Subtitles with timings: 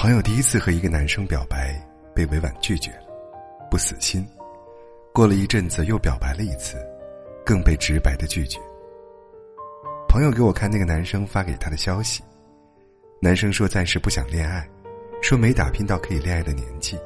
[0.00, 1.78] 朋友第一次和一个男生表白，
[2.14, 3.04] 被委婉拒绝了，
[3.70, 4.26] 不死心。
[5.12, 6.78] 过了一阵子又表白了一次，
[7.44, 8.58] 更被直白的拒绝。
[10.08, 12.22] 朋友给我看那个男生发给他的消息，
[13.20, 14.66] 男生说暂时不想恋爱，
[15.20, 16.98] 说没打拼到可以恋爱的年纪，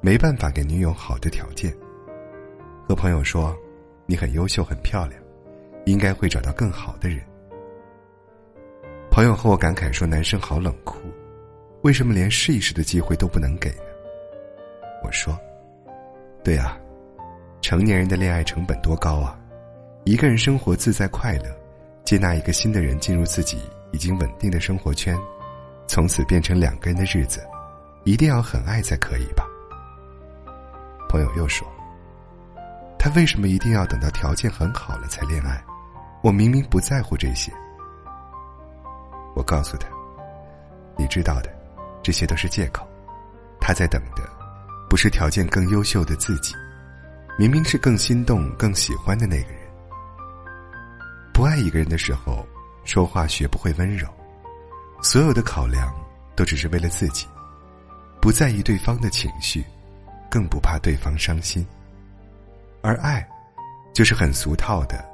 [0.00, 1.70] 没办法给女友好的条件。
[2.88, 3.54] 和朋友说，
[4.06, 5.22] 你很优秀很漂亮，
[5.84, 7.20] 应该会找到更好的人。
[9.10, 10.98] 朋友和我感慨说，男生好冷酷。
[11.82, 13.82] 为什么连试一试的机会都不能给呢？
[15.02, 15.36] 我说
[16.44, 16.78] ：“对啊，
[17.60, 19.36] 成年人的恋爱成本多高啊！
[20.04, 21.50] 一个人生活自在快乐，
[22.04, 23.60] 接纳一个新的人进入自己
[23.90, 25.18] 已经稳定的生活圈，
[25.88, 27.44] 从此变成两个人的日子，
[28.04, 29.44] 一定要很爱才可以吧？”
[31.10, 31.66] 朋友又说
[32.96, 35.60] ：“他为什么一定要等到条件很好了才恋爱？
[36.22, 37.52] 我明明不在乎这些。”
[39.34, 39.88] 我告诉他
[40.96, 41.52] ：“你知道的。”
[42.02, 42.86] 这些都是借口，
[43.60, 44.28] 他在等的，
[44.88, 46.54] 不是条件更优秀的自己，
[47.38, 49.60] 明明是更心动、更喜欢的那个人。
[51.32, 52.46] 不爱一个人的时候，
[52.84, 54.08] 说话学不会温柔，
[55.00, 55.94] 所有的考量
[56.34, 57.26] 都只是为了自己，
[58.20, 59.64] 不在意对方的情绪，
[60.30, 61.66] 更不怕对方伤心。
[62.82, 63.26] 而爱，
[63.94, 65.04] 就是很俗套的，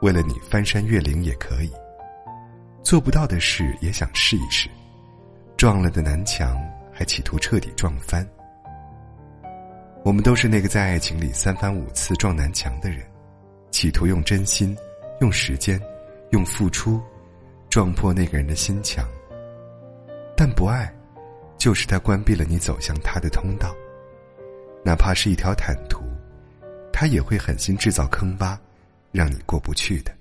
[0.00, 1.72] 为了你翻山越岭也可以，
[2.84, 4.70] 做不到的事也想试一试。
[5.66, 6.56] 撞了的南墙，
[6.92, 8.24] 还企图彻底撞翻。
[10.04, 13.00] 我们都是那个在爱情里三番五次撞南墙的人，
[13.72, 14.78] 企图用真心、
[15.20, 15.76] 用时间、
[16.30, 17.02] 用付出，
[17.68, 19.04] 撞破那个人的心墙。
[20.36, 20.88] 但不爱，
[21.58, 23.74] 就是他关闭了你走向他的通道。
[24.84, 26.00] 哪怕是一条坦途，
[26.92, 28.56] 他也会狠心制造坑洼，
[29.10, 30.12] 让你过不去的。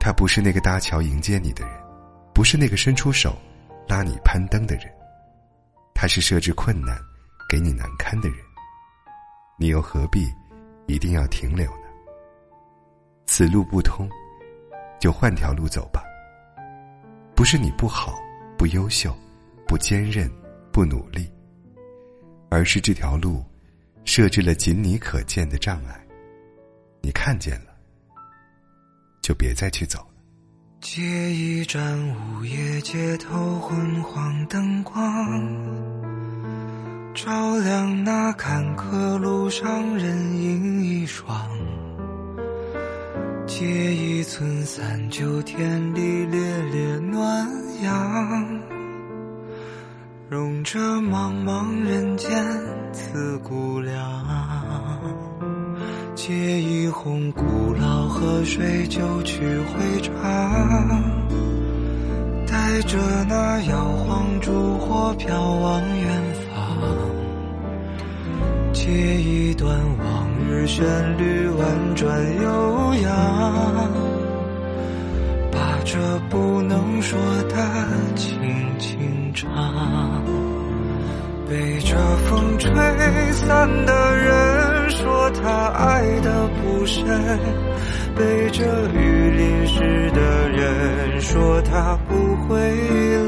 [0.00, 1.74] 他不是那个搭桥迎接你的人，
[2.32, 3.36] 不是那个伸出手。
[3.86, 4.84] 拉你攀登的人，
[5.94, 6.98] 他是设置困难、
[7.48, 8.38] 给你难堪的人，
[9.58, 10.26] 你又何必
[10.86, 11.88] 一定要停留呢？
[13.26, 14.08] 此路不通，
[15.00, 16.02] 就换条路走吧。
[17.34, 18.18] 不是你不好、
[18.56, 19.16] 不优秀、
[19.66, 20.30] 不坚韧、
[20.72, 21.30] 不努力，
[22.48, 23.44] 而是这条路
[24.04, 26.06] 设置了仅你可见的障碍，
[27.02, 27.74] 你看见了，
[29.20, 30.06] 就别再去走。
[30.84, 31.00] 借
[31.32, 35.02] 一盏午夜街头昏黄灯光，
[37.14, 41.34] 照亮那坎坷路上人影一双。
[43.46, 43.64] 借
[43.94, 47.48] 一寸三九天里烈烈暖
[47.82, 48.60] 阳，
[50.28, 52.30] 融着茫茫人间
[52.92, 54.04] 刺骨凉。
[56.14, 60.12] 借一红古老河水，就去回肠，
[62.46, 62.96] 带着
[63.28, 66.54] 那摇晃烛火飘往远方。
[68.72, 68.90] 借
[69.20, 70.86] 一段往日旋
[71.18, 72.08] 律，婉转
[72.40, 73.10] 悠扬，
[75.50, 75.98] 把这
[76.30, 77.18] 不能说
[77.48, 77.56] 的
[78.14, 78.38] 轻
[78.78, 79.50] 轻唱。
[81.48, 81.96] 被这
[82.28, 82.72] 风吹
[83.32, 87.04] 散的人说他爱的不深，
[88.16, 92.14] 被这雨淋湿的人说他不
[92.46, 92.56] 会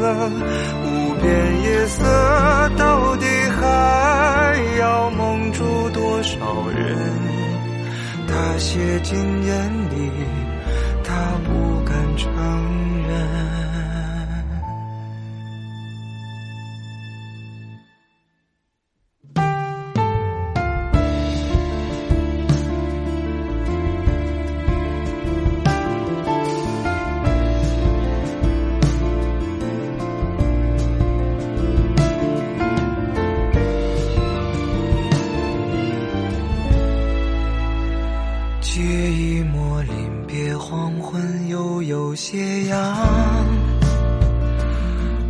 [0.00, 0.32] 冷。
[0.84, 2.02] 无边夜色
[2.76, 3.26] 到底
[3.60, 6.38] 还要蒙住多少
[6.74, 6.96] 人？
[8.28, 10.10] 他写进眼里，
[11.04, 12.32] 他不敢承
[13.08, 13.55] 认。
[39.52, 42.78] 莫临别黄昏，悠悠斜阳，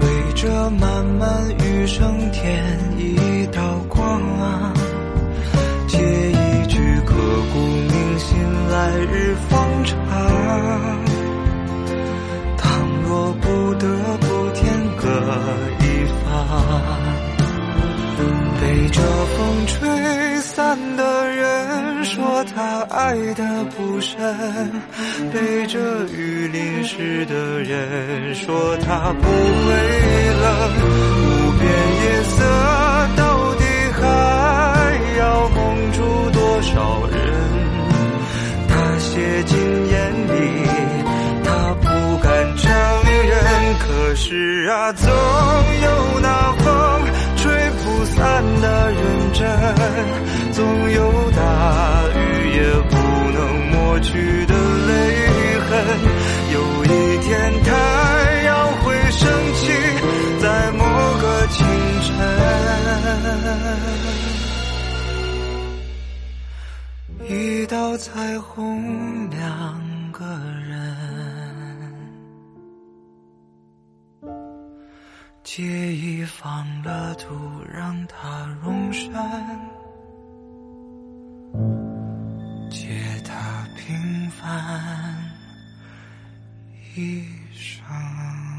[0.00, 2.64] 为这漫漫余生添
[2.98, 4.22] 一道光。
[5.86, 7.14] 借一句刻
[7.52, 8.38] 骨铭心，
[8.70, 9.96] 来日方长。
[12.56, 12.66] 倘
[13.02, 13.86] 若不得
[14.20, 14.64] 不天
[14.96, 15.08] 各
[15.80, 15.84] 一
[16.22, 16.26] 方，
[18.60, 19.88] 被这风吹
[20.58, 24.18] 散的人说他爱的不深。
[25.32, 25.78] 被这
[26.08, 29.68] 雨淋湿的人说他不会
[30.42, 30.46] 冷，
[30.82, 31.62] 无边
[32.02, 32.42] 夜色
[33.16, 33.62] 到底
[34.00, 34.02] 还
[35.20, 35.98] 要蒙住
[36.32, 37.16] 多少人？
[38.66, 39.56] 他写进
[39.86, 40.66] 眼里，
[41.44, 41.86] 他不
[42.20, 42.26] 敢
[42.56, 42.66] 承
[43.28, 43.38] 认。
[43.78, 46.66] 可是啊，总有那风
[47.36, 48.98] 吹不散的认
[49.32, 49.46] 真，
[54.00, 54.54] 去的
[54.86, 54.90] 泪
[55.60, 55.70] 痕。
[56.52, 57.68] 有一天，太
[58.42, 59.72] 阳会升起，
[60.40, 60.84] 在某
[61.20, 61.56] 个清
[62.02, 62.16] 晨，
[67.28, 70.24] 一道彩虹，两个
[70.66, 70.68] 人。
[75.44, 77.34] 借一方乐土，
[77.72, 79.10] 让它容身，
[84.28, 85.16] 平凡
[86.94, 88.57] 一生。